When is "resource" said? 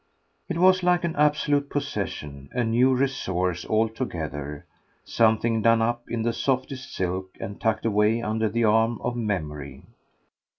2.95-3.63